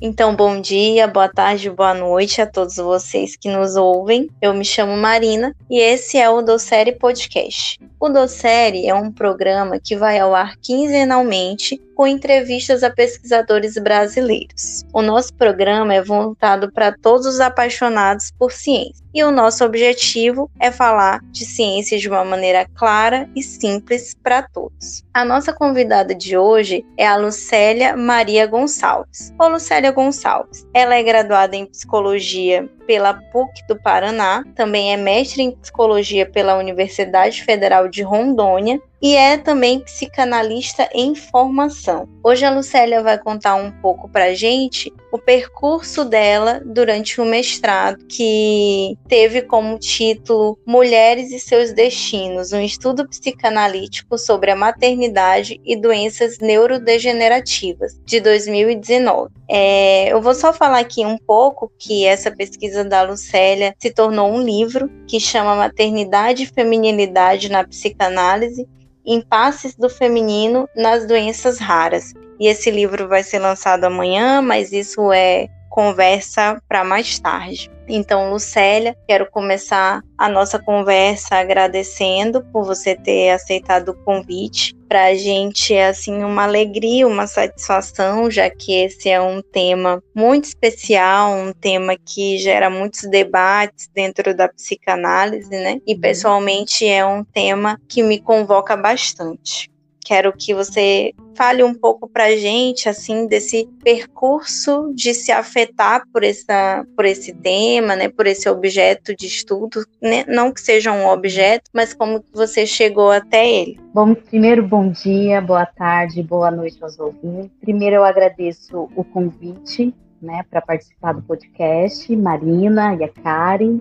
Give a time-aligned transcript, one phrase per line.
[0.00, 4.28] Então, bom dia, boa tarde, boa noite a todos vocês que nos ouvem.
[4.40, 7.80] Eu me chamo Marina e esse é o Docere Podcast.
[8.00, 14.84] O Docere é um programa que vai ao ar quinzenalmente com entrevistas a pesquisadores brasileiros.
[14.92, 20.48] O nosso programa é voltado para todos os apaixonados por ciência e o nosso objetivo
[20.60, 25.02] é falar de ciência de uma maneira clara e simples para todos.
[25.12, 29.34] A nossa convidada de hoje é a Lucélia Maria Gonçalves.
[29.36, 35.42] Ô Lucélia Gonçalves, ela é graduada em psicologia pela PUC do Paraná, também é mestre
[35.42, 42.08] em psicologia pela Universidade Federal de Rondônia e é também psicanalista em formação.
[42.22, 48.04] Hoje a Lucélia vai contar um pouco para gente o percurso dela durante o mestrado,
[48.06, 55.76] que teve como título Mulheres e seus Destinos, um estudo psicanalítico sobre a maternidade e
[55.76, 59.30] doenças neurodegenerativas, de 2019.
[59.48, 64.30] É, eu vou só falar aqui um pouco que essa pesquisa da Lucélia se tornou
[64.30, 68.68] um livro que chama Maternidade e Feminilidade na Psicanálise,
[69.08, 72.12] Impasses do Feminino nas Doenças Raras.
[72.38, 77.70] E esse livro vai ser lançado amanhã, mas isso é conversa para mais tarde.
[77.88, 84.76] Então, Lucélia, quero começar a nossa conversa agradecendo por você ter aceitado o convite.
[84.88, 90.02] Para a gente é assim uma alegria, uma satisfação, já que esse é um tema
[90.14, 95.78] muito especial, um tema que gera muitos debates dentro da psicanálise, né?
[95.86, 96.00] E uhum.
[96.00, 99.70] pessoalmente é um tema que me convoca bastante.
[100.04, 106.24] Quero que você fale um pouco para gente, assim, desse percurso de se afetar por,
[106.24, 110.24] essa, por esse tema, né, por esse objeto de estudo, né?
[110.26, 113.78] não que seja um objeto, mas como você chegou até ele.
[113.94, 117.50] Bom, primeiro, bom dia, boa tarde, boa noite aos ouvintes.
[117.60, 123.80] Primeiro, eu agradeço o convite né, para participar do podcast, Marina e a Karen.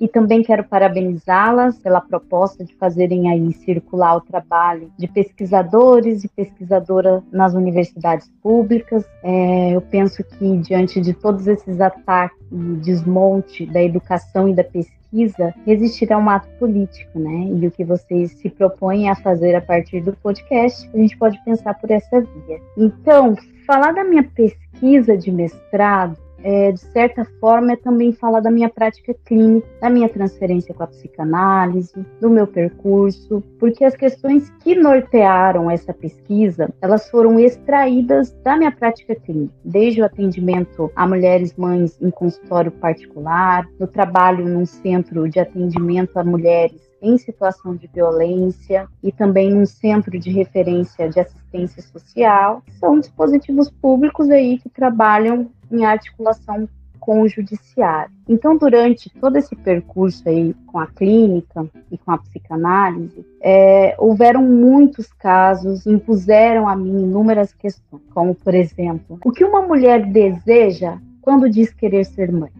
[0.00, 6.28] E também quero parabenizá-las pela proposta de fazerem aí circular o trabalho de pesquisadores e
[6.28, 9.04] pesquisadoras nas universidades públicas.
[9.22, 14.64] É, eu penso que diante de todos esses ataques e desmonte da educação e da
[14.64, 17.48] pesquisa, existirá um ato político, né?
[17.52, 21.42] E o que vocês se propõem a fazer a partir do podcast, a gente pode
[21.44, 22.60] pensar por essa via.
[22.76, 28.50] Então, falar da minha pesquisa de mestrado é, de certa forma, é também falar da
[28.50, 34.50] minha prática clínica, da minha transferência com a psicanálise, do meu percurso, porque as questões
[34.62, 41.06] que nortearam essa pesquisa, elas foram extraídas da minha prática clínica, desde o atendimento a
[41.06, 47.76] mulheres mães em consultório particular, no trabalho num centro de atendimento a mulheres em situação
[47.76, 52.62] de violência e também num centro de referência de assistência social.
[52.80, 56.68] São dispositivos públicos aí que trabalham em articulação
[57.04, 58.10] com o judiciário.
[58.26, 64.42] Então, durante todo esse percurso aí com a clínica e com a psicanálise, é, houveram
[64.42, 70.96] muitos casos, impuseram a mim inúmeras questões, como, por exemplo, o que uma mulher deseja
[71.20, 72.50] quando diz querer ser mãe?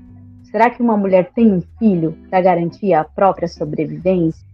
[0.51, 4.47] Será que uma mulher tem um filho para garantir a própria sobrevivência?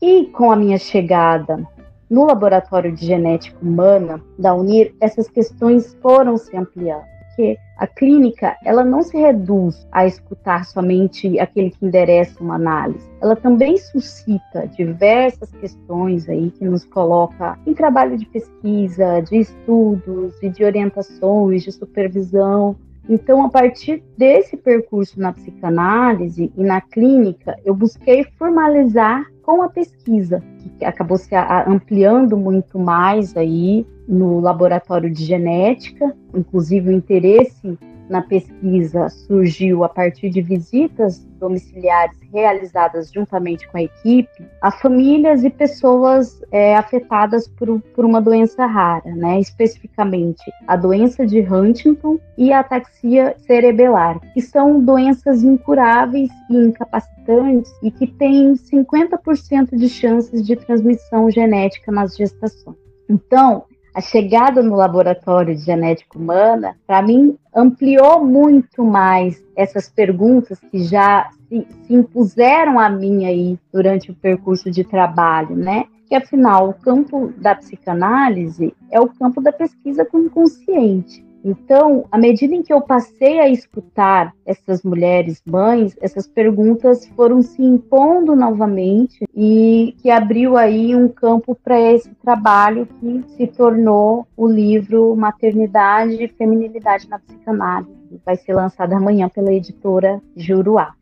[0.00, 1.62] E com a minha chegada
[2.08, 8.56] no laboratório de genética humana da Unir, essas questões foram se ampliando porque a clínica
[8.64, 13.06] ela não se reduz a escutar somente aquele que endereça uma análise.
[13.20, 20.42] Ela também suscita diversas questões aí que nos coloca em trabalho de pesquisa, de estudos
[20.42, 22.74] e de orientações, de supervisão.
[23.08, 29.68] Então, a partir desse percurso na psicanálise e na clínica, eu busquei formalizar com a
[29.68, 30.42] pesquisa,
[30.76, 31.30] que acabou se
[31.68, 39.88] ampliando muito mais aí no laboratório de genética, inclusive o interesse na pesquisa surgiu a
[39.88, 47.48] partir de visitas domiciliares realizadas juntamente com a equipe a famílias e pessoas é, afetadas
[47.48, 49.40] por, por uma doença rara, né?
[49.40, 57.70] especificamente a doença de Huntington e a ataxia cerebelar, que são doenças incuráveis e incapacitantes
[57.82, 62.76] e que têm 50% de chances de transmissão genética nas gestações.
[63.08, 63.64] Então,
[63.96, 70.84] a chegada no laboratório de genética humana, para mim, ampliou muito mais essas perguntas que
[70.84, 75.86] já se, se, impuseram a mim aí durante o percurso de trabalho, né?
[76.06, 81.25] Que afinal, o campo da psicanálise é o campo da pesquisa com o inconsciente.
[81.48, 87.40] Então, à medida em que eu passei a escutar essas mulheres mães, essas perguntas foram
[87.40, 94.26] se impondo novamente e que abriu aí um campo para esse trabalho que se tornou
[94.36, 97.94] o livro Maternidade e Feminilidade na Psicanálise.
[98.24, 100.96] Vai ser lançado amanhã pela editora Juruá.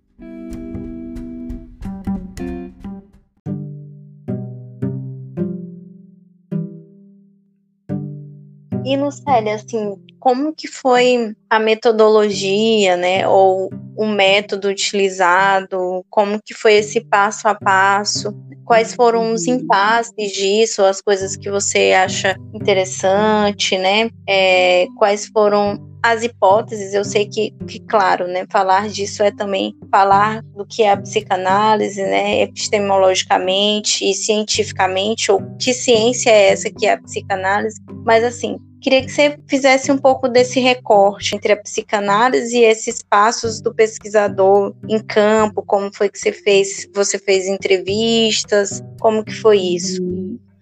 [8.85, 16.53] E Lucélia, assim, como que foi a metodologia, né, ou o método utilizado, como que
[16.55, 18.35] foi esse passo a passo,
[18.65, 25.94] quais foram os impasses disso, as coisas que você acha interessante, né, é, quais foram
[26.05, 30.83] as hipóteses, eu sei que, que, claro, né, falar disso é também falar do que
[30.83, 37.01] é a psicanálise, né, epistemologicamente e cientificamente, ou que ciência é essa que é a
[37.01, 42.65] psicanálise, mas assim, Queria que você fizesse um pouco desse recorte entre a psicanálise e
[42.65, 46.87] esses passos do pesquisador em campo, como foi que você fez?
[46.95, 48.85] Você fez entrevistas?
[49.01, 50.03] Como que foi isso?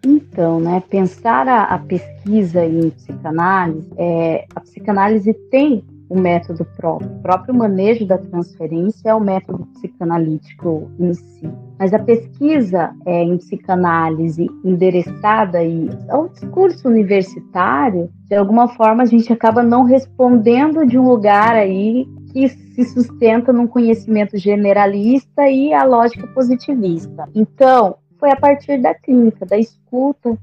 [0.04, 7.10] Então, né, pensar a, a pesquisa em psicanálise, é, a psicanálise tem o método próprio.
[7.10, 11.48] O próprio manejo da transferência é o método psicanalítico em si.
[11.78, 19.06] Mas a pesquisa é, em psicanálise endereçada aí ao discurso universitário, de alguma forma a
[19.06, 25.72] gente acaba não respondendo de um lugar aí que se sustenta num conhecimento generalista e
[25.72, 27.26] a lógica positivista.
[27.34, 29.58] Então, foi a partir da clínica, da
[29.92, 30.38] escuta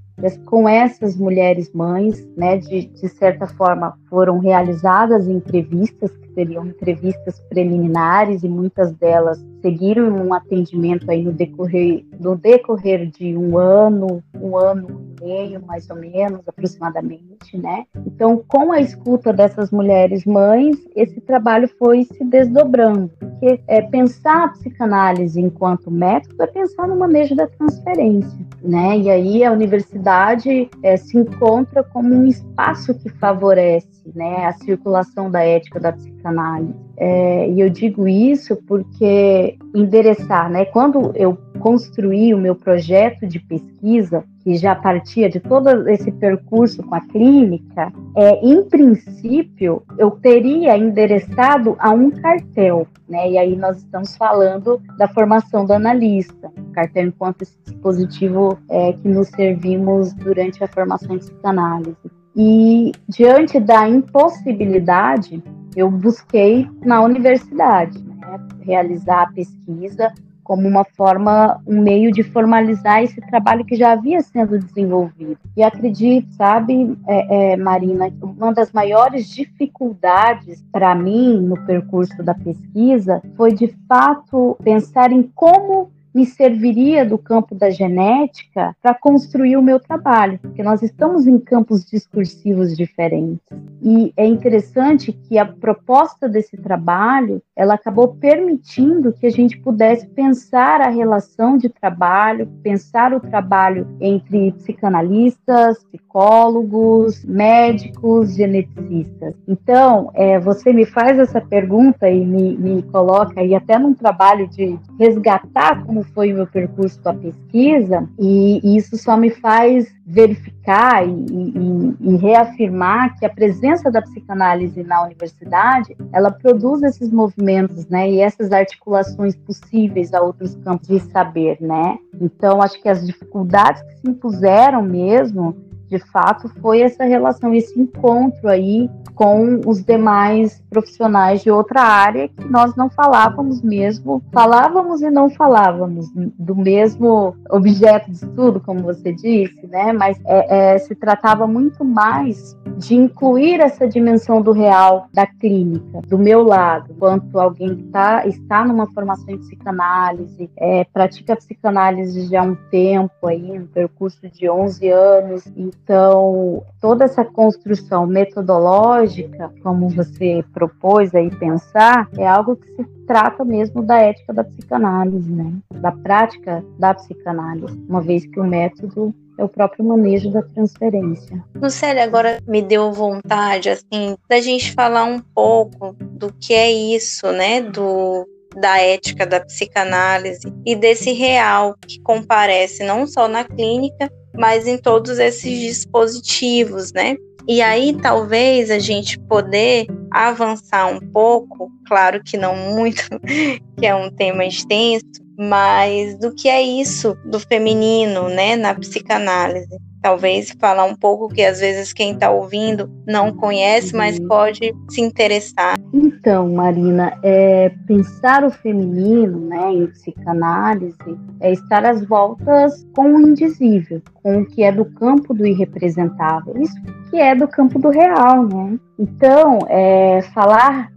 [0.45, 7.39] com essas mulheres mães, né, de, de certa forma foram realizadas entrevistas, que seriam entrevistas
[7.49, 14.23] preliminares e muitas delas seguiram um atendimento aí no decorrer, no decorrer de um ano,
[14.39, 17.85] um ano e meio, mais ou menos, aproximadamente, né?
[18.05, 24.45] Então, com a escuta dessas mulheres mães, esse trabalho foi se desdobrando, porque é, pensar
[24.45, 28.97] a psicanálise enquanto método é pensar no manejo da transferência, né?
[28.97, 35.29] E aí a universidade é, se encontra como um espaço que favorece, né, a circulação
[35.29, 36.75] da ética da psicanálise.
[36.97, 40.65] É, e eu digo isso porque endereçar, né?
[40.65, 46.81] Quando eu construí o meu projeto de pesquisa, que já partia de todo esse percurso
[46.81, 53.29] com a clínica, é, em princípio, eu teria endereçado a um cartel, né?
[53.29, 59.07] E aí nós estamos falando da formação do analista, cartel enquanto esse dispositivo é, que
[59.07, 61.95] nos servimos durante a formação de psicanálise.
[62.35, 65.43] E diante da impossibilidade,
[65.75, 70.11] eu busquei na universidade né, realizar a pesquisa
[70.49, 75.37] como uma forma, um meio de formalizar esse trabalho que já havia sendo desenvolvido.
[75.55, 82.33] E acredito, sabe, é, é, Marina, uma das maiores dificuldades para mim no percurso da
[82.33, 89.55] pesquisa foi de fato pensar em como me serviria do campo da genética para construir
[89.55, 93.39] o meu trabalho, porque nós estamos em campos discursivos diferentes.
[93.81, 100.05] E é interessante que a proposta desse trabalho, ela acabou permitindo que a gente pudesse
[100.07, 109.35] pensar a relação de trabalho, pensar o trabalho entre psicanalistas, psicólogos, médicos, geneticistas.
[109.47, 114.49] Então, é, você me faz essa pergunta e me, me coloca aí até num trabalho
[114.49, 119.29] de resgatar como foi o meu percurso com a pesquisa, e, e isso só me
[119.29, 126.81] faz verificar e, e, e, reafirmar que a presença da psicanálise na universidade ela produz
[126.81, 131.97] esses movimentos, né, e essas articulações possíveis a outros campos de saber, né.
[132.19, 137.79] Então acho que as dificuldades que se impuseram mesmo de fato, foi essa relação, esse
[137.79, 145.01] encontro aí com os demais profissionais de outra área que nós não falávamos mesmo, falávamos
[145.01, 149.91] e não falávamos do mesmo objeto de estudo, como você disse, né?
[149.91, 156.01] Mas é, é, se tratava muito mais de incluir essa dimensão do real da clínica,
[156.07, 162.27] do meu lado, quanto alguém que tá, está numa formação em psicanálise, é, pratica psicanálise
[162.27, 165.43] já há um tempo aí, um percurso de 11 anos,
[165.83, 173.43] então toda essa construção metodológica, como você propôs aí pensar, é algo que se trata
[173.43, 175.53] mesmo da ética da psicanálise, né?
[175.73, 181.43] Da prática da psicanálise, uma vez que o método é o próprio manejo da transferência.
[181.55, 187.31] Lucélia, agora me deu vontade, assim, da gente falar um pouco do que é isso,
[187.31, 194.11] né, do da ética da psicanálise e desse real que comparece não só na clínica,
[194.35, 197.15] mas em todos esses dispositivos, né?
[197.47, 203.03] E aí talvez a gente poder avançar um pouco, claro que não muito,
[203.77, 205.05] que é um tema extenso,
[205.39, 211.43] mas do que é isso do feminino, né, na psicanálise talvez falar um pouco que
[211.43, 214.27] às vezes quem está ouvindo não conhece, mas uhum.
[214.27, 215.77] pode se interessar.
[215.93, 220.97] Então, Marina, é, pensar o feminino né, em psicanálise
[221.39, 226.55] é estar às voltas com o indizível, com o que é do campo do irrepresentável,
[226.61, 226.75] isso
[227.09, 228.79] que é do campo do real, né?
[228.97, 230.91] Então, é, falar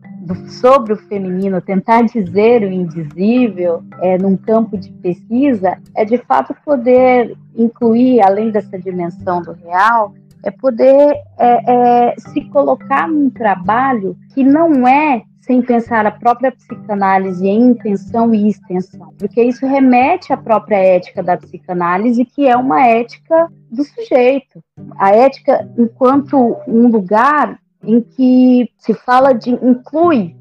[0.48, 6.54] sobre o feminino, tentar dizer o indizível é, num campo de pesquisa, é de fato
[6.64, 10.14] poder incluir, além dessa dimensão do real,
[10.44, 16.52] é poder é, é, se colocar num trabalho que não é sem pensar a própria
[16.52, 22.56] psicanálise em intenção e extensão, porque isso remete à própria ética da psicanálise, que é
[22.56, 24.62] uma ética do sujeito.
[24.96, 30.36] A ética enquanto um lugar em que se fala de inclui,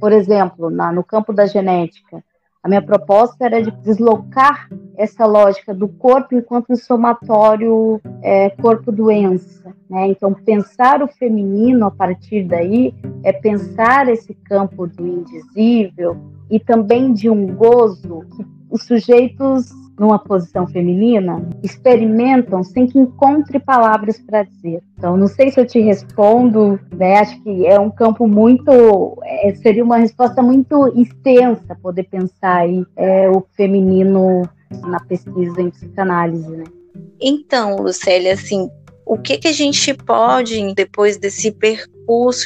[0.00, 2.22] por exemplo, na, no campo da genética.
[2.62, 9.74] A minha proposta era de deslocar essa lógica do corpo enquanto um somatório é, corpo-doença.
[9.90, 10.08] Né?
[10.08, 16.16] Então, pensar o feminino a partir daí é pensar esse campo do indizível
[16.50, 23.58] e também de um gozo que os sujeitos numa posição feminina experimentam sem que encontre
[23.58, 24.82] palavras para dizer.
[24.98, 27.18] Então, não sei se eu te respondo, né?
[27.18, 32.84] Acho que é um campo muito, é, seria uma resposta muito extensa poder pensar aí
[32.96, 34.48] é, o feminino
[34.86, 36.64] na pesquisa em psicanálise, né?
[37.20, 38.68] Então, Lucélia, assim,
[39.06, 41.93] o que, que a gente pode, depois desse percurso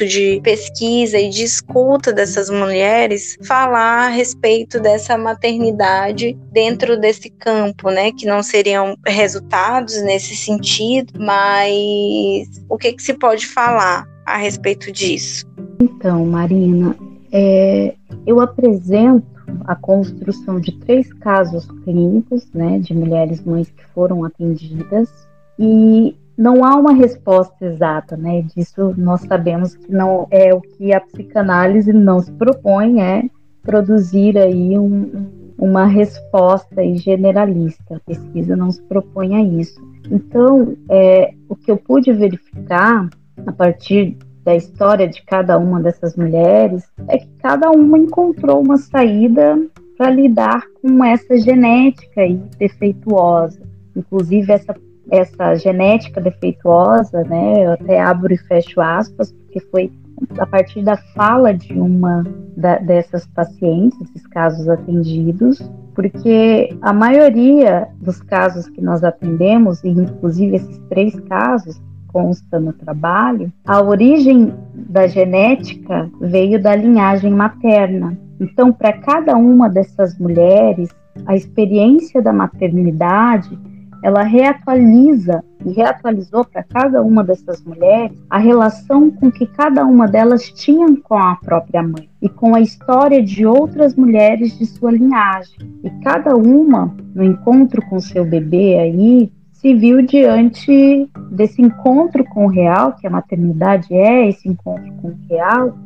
[0.07, 7.89] de pesquisa e de escuta dessas mulheres, falar a respeito dessa maternidade dentro desse campo,
[7.89, 8.11] né?
[8.11, 14.91] Que não seriam resultados nesse sentido, mas o que, que se pode falar a respeito
[14.91, 15.45] disso?
[15.81, 16.95] Então, Marina,
[17.31, 19.25] é, eu apresento
[19.65, 25.09] a construção de três casos clínicos, né, de mulheres mães que foram atendidas
[25.57, 28.43] e não há uma resposta exata, né?
[28.43, 33.23] Disso nós sabemos que não é o que a psicanálise não se propõe é
[33.61, 35.27] produzir aí um,
[35.57, 37.97] uma resposta generalista.
[37.97, 39.81] A pesquisa não se propõe a isso.
[40.09, 43.09] Então, é, o que eu pude verificar
[43.45, 48.77] a partir da história de cada uma dessas mulheres é que cada uma encontrou uma
[48.77, 49.59] saída
[49.97, 53.59] para lidar com essa genética aí defeituosa.
[53.93, 54.73] Inclusive, essa
[55.11, 57.65] essa genética defeituosa, né?
[57.65, 59.91] Eu até abro e fecho aspas, porque foi
[60.37, 62.25] a partir da fala de uma
[62.55, 65.61] da, dessas pacientes, esses casos atendidos,
[65.95, 72.73] porque a maioria dos casos que nós atendemos, e inclusive esses três casos consta no
[72.73, 78.17] trabalho, a origem da genética veio da linhagem materna.
[78.39, 80.89] Então, para cada uma dessas mulheres,
[81.25, 83.57] a experiência da maternidade
[84.03, 90.07] ela reatualiza e reatualizou para cada uma dessas mulheres a relação com que cada uma
[90.07, 94.91] delas tinha com a própria mãe e com a história de outras mulheres de sua
[94.91, 95.57] linhagem.
[95.83, 102.45] E cada uma, no encontro com seu bebê aí, se viu diante desse encontro com
[102.45, 105.77] o real, que a maternidade é esse encontro com o real,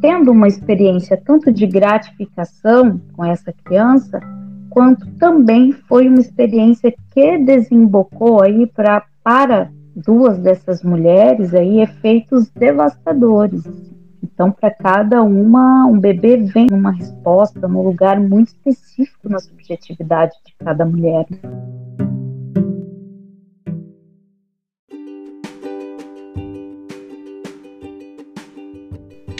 [0.00, 4.20] tendo uma experiência tanto de gratificação com essa criança,
[4.72, 12.50] quanto também foi uma experiência que desembocou aí pra, para duas dessas mulheres aí efeitos
[12.50, 13.62] devastadores.
[14.22, 20.32] Então, para cada uma, um bebê vem numa resposta, num lugar muito específico na subjetividade
[20.46, 21.26] de cada mulher.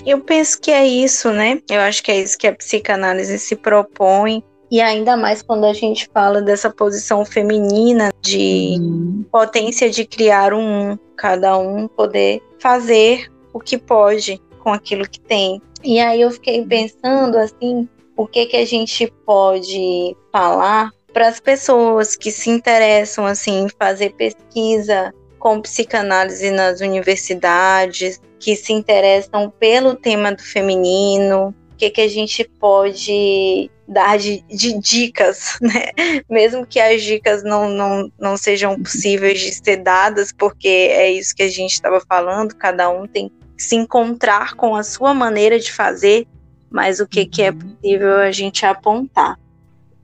[0.05, 1.61] Eu penso que é isso, né?
[1.71, 5.75] Eu acho que é isso que a psicanálise se propõe e ainda mais quando a
[5.75, 9.23] gente fala dessa posição feminina de uhum.
[9.31, 15.61] potência de criar um, cada um poder fazer o que pode com aquilo que tem.
[15.85, 17.87] E aí eu fiquei pensando assim,
[18.17, 23.69] o que que a gente pode falar para as pessoas que se interessam assim em
[23.69, 31.91] fazer pesquisa com psicanálise nas universidades, que se interessam pelo tema do feminino, o que
[31.91, 35.91] que a gente pode dar de, de, dicas, né?
[36.29, 41.35] Mesmo que as dicas não, não, não sejam possíveis de ser dadas, porque é isso
[41.35, 45.59] que a gente estava falando, cada um tem que se encontrar com a sua maneira
[45.59, 46.27] de fazer,
[46.71, 49.39] mas o que, que é possível a gente apontar.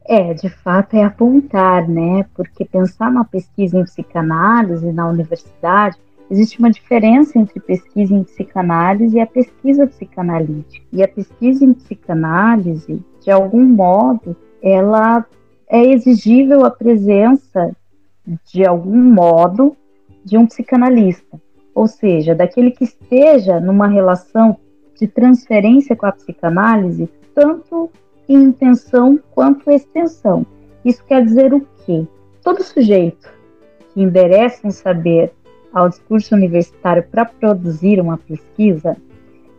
[0.05, 2.25] É, de fato é apontar, né?
[2.35, 5.99] Porque pensar na pesquisa em psicanálise na universidade
[6.31, 10.85] existe uma diferença entre pesquisa em psicanálise e a pesquisa psicanalítica.
[10.93, 15.25] E a pesquisa em psicanálise, de algum modo, ela
[15.69, 17.75] é exigível a presença,
[18.53, 19.77] de algum modo,
[20.25, 21.41] de um psicanalista,
[21.75, 24.59] ou seja, daquele que esteja numa relação
[24.99, 27.91] de transferência com a psicanálise, tanto
[28.29, 30.45] em intenção quanto extensão.
[30.85, 32.07] Isso quer dizer o quê?
[32.43, 33.33] Todo sujeito
[33.93, 35.33] que endereça um saber
[35.73, 38.97] ao discurso universitário para produzir uma pesquisa,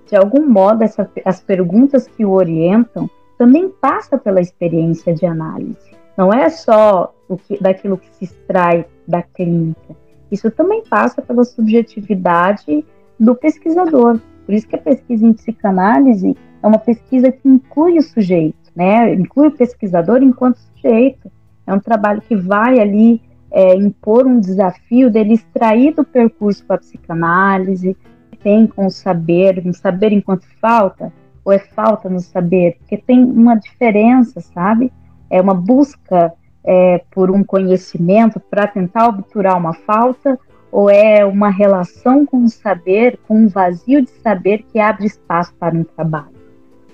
[0.07, 5.77] de algum modo, essa, as perguntas que o orientam também passa pela experiência de análise.
[6.17, 9.95] Não é só o que, daquilo que se extrai da clínica.
[10.31, 12.83] Isso também passa pela subjetividade
[13.19, 14.19] do pesquisador.
[14.45, 19.13] Por isso que a pesquisa em psicanálise é uma pesquisa que inclui o sujeito, né?
[19.13, 21.31] Inclui o pesquisador enquanto sujeito.
[21.65, 26.75] É um trabalho que vai ali é, impor um desafio dele extrair do percurso para
[26.75, 27.97] a psicanálise,
[28.41, 31.11] tem com o saber, um saber enquanto falta,
[31.43, 34.91] ou é falta no saber, porque tem uma diferença, sabe?
[35.29, 40.37] É uma busca é, por um conhecimento para tentar obturar uma falta,
[40.71, 45.53] ou é uma relação com o saber, com um vazio de saber que abre espaço
[45.55, 46.38] para um trabalho.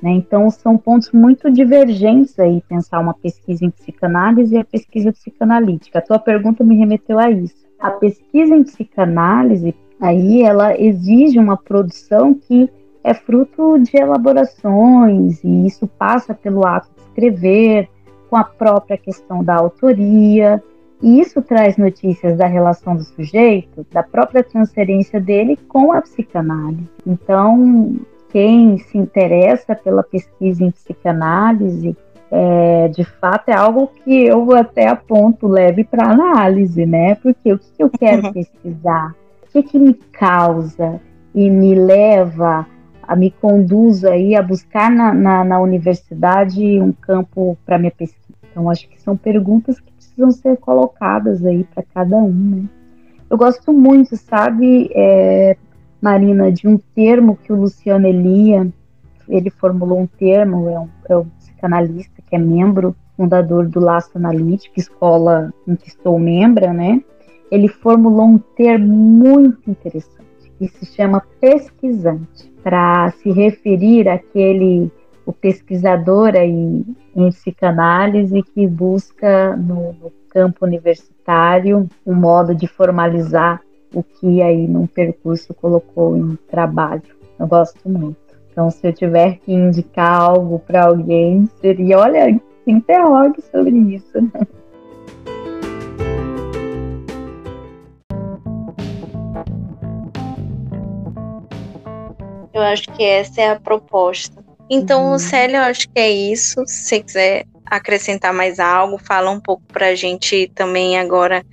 [0.01, 0.11] Né?
[0.11, 5.99] Então, são pontos muito divergentes aí, pensar uma pesquisa em psicanálise e a pesquisa psicanalítica.
[5.99, 7.65] A tua pergunta me remeteu a isso.
[7.79, 12.69] A pesquisa em psicanálise, aí, ela exige uma produção que
[13.03, 17.87] é fruto de elaborações, e isso passa pelo ato de escrever,
[18.29, 20.61] com a própria questão da autoria,
[21.01, 26.89] e isso traz notícias da relação do sujeito, da própria transferência dele com a psicanálise.
[27.05, 27.95] Então,
[28.35, 31.95] quem se interessa pela pesquisa em psicanálise,
[32.29, 37.15] é, de fato é algo que eu até aponto leve para análise, né?
[37.15, 39.15] Porque o que eu quero pesquisar?
[39.41, 40.99] O que, que me causa
[41.33, 42.67] e me leva,
[43.03, 48.37] a me conduz aí a buscar na, na, na universidade um campo para minha pesquisa?
[48.51, 52.63] Então, acho que são perguntas que precisam ser colocadas aí para cada um, né?
[53.29, 55.55] Eu gosto muito, sabe, é,
[56.01, 58.67] Marina, de um termo que o Luciano Elia,
[59.27, 64.11] ele formulou um termo, é um, é um psicanalista que é membro, fundador do Laço
[64.15, 67.01] Analítico, escola em que estou membro, né?
[67.49, 74.91] Ele formulou um termo muito interessante, que se chama pesquisante, para se referir àquele
[75.25, 83.61] o pesquisador aí em psicanálise que busca no, no campo universitário um modo de formalizar
[83.95, 87.01] o que aí num percurso colocou em trabalho.
[87.39, 88.17] Eu gosto muito.
[88.51, 94.17] Então, se eu tiver que indicar algo para alguém, seria, olha, se interrogue sobre isso.
[102.53, 104.43] Eu acho que essa é a proposta.
[104.69, 105.19] Então, uhum.
[105.19, 106.63] Célio, eu acho que é isso.
[106.65, 111.45] Se você quiser acrescentar mais algo, fala um pouco para a gente também agora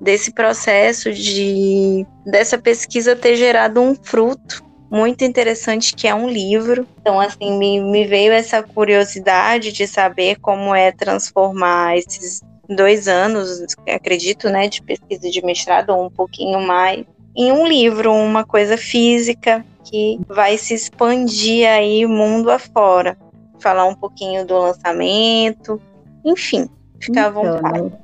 [0.00, 6.86] desse processo de dessa pesquisa ter gerado um fruto muito interessante que é um livro.
[7.00, 13.64] Então, assim, me, me veio essa curiosidade de saber como é transformar esses dois anos,
[13.88, 17.04] acredito, né, de pesquisa de mestrado ou um pouquinho mais,
[17.36, 23.16] em um livro, uma coisa física que vai se expandir aí mundo afora.
[23.60, 25.80] Falar um pouquinho do lançamento,
[26.24, 26.68] enfim,
[27.00, 27.99] ficar então, à vontade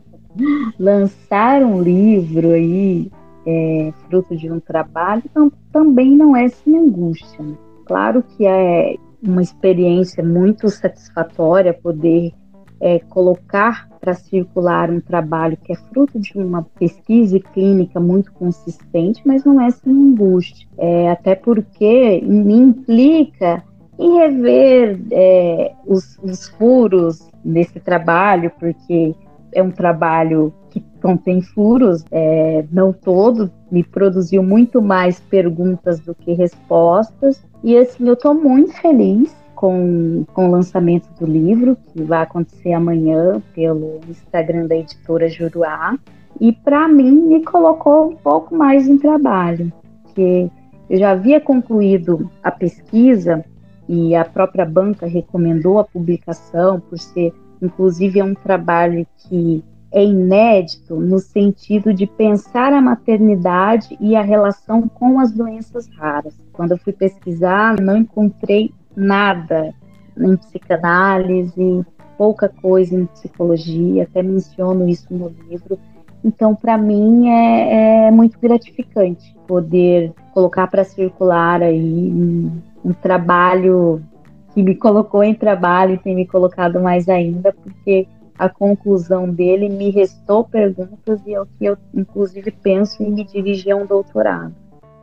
[0.79, 3.11] lançar um livro aí,
[3.47, 7.43] é, fruto de um trabalho, então, também não é sem angústia.
[7.43, 7.55] Né?
[7.87, 12.33] Claro que é uma experiência muito satisfatória poder
[12.81, 19.23] é, colocar para circular um trabalho que é fruto de uma pesquisa clínica muito consistente,
[19.25, 20.69] mas não é sem angústia.
[20.77, 23.65] É, até porque me implica
[23.99, 29.15] em rever é, os, os furos nesse trabalho, porque
[29.57, 36.15] é um trabalho que contém furos, é, não todo, me produziu muito mais perguntas do
[36.15, 37.43] que respostas.
[37.65, 42.75] E assim, eu estou muito feliz com, com o lançamento do livro, que vai acontecer
[42.75, 45.99] amanhã pelo Instagram da editora Juruá.
[46.39, 50.51] E para mim, me colocou um pouco mais em trabalho, porque
[50.91, 53.43] eu já havia concluído a pesquisa
[53.89, 57.33] e a própria banca recomendou a publicação por ser
[57.67, 64.23] Inclusive, é um trabalho que é inédito no sentido de pensar a maternidade e a
[64.23, 66.35] relação com as doenças raras.
[66.53, 69.73] Quando eu fui pesquisar, não encontrei nada
[70.19, 71.85] em psicanálise,
[72.17, 75.79] pouca coisa em psicologia, até menciono isso no livro.
[76.25, 82.51] Então, para mim, é, é, muito gratificante poder colocar para circular aí um,
[82.85, 84.03] um trabalho
[84.57, 89.69] que me colocou em trabalho e tem me colocado mais ainda, porque a conclusão dele
[89.69, 93.85] me restou perguntas e é o que eu, inclusive, penso em me dirigir a um
[93.85, 94.55] doutorado.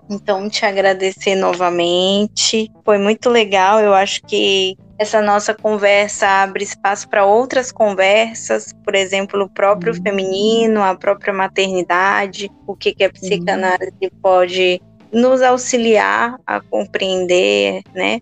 [0.10, 2.72] Então, te agradecer novamente.
[2.84, 3.80] Foi muito legal.
[3.80, 9.94] Eu acho que essa nossa conversa abre espaço para outras conversas, por exemplo, o próprio
[9.94, 10.02] uhum.
[10.02, 14.10] feminino, a própria maternidade, o que, que a psicanálise uhum.
[14.20, 18.20] pode nos auxiliar a compreender, né,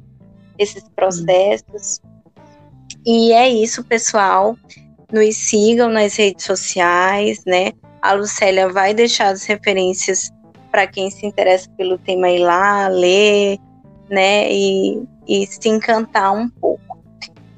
[0.62, 2.00] esses processos.
[2.04, 2.42] Uhum.
[3.06, 4.56] E é isso, pessoal.
[5.12, 7.72] Nos sigam nas redes sociais, né?
[8.02, 10.32] A Lucélia vai deixar as referências
[10.72, 13.60] para quem se interessa pelo tema ir lá, ler,
[14.10, 16.82] né, e, e se encantar um pouco.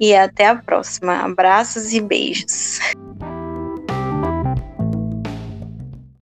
[0.00, 1.24] E até a próxima.
[1.24, 2.80] Abraços e beijos.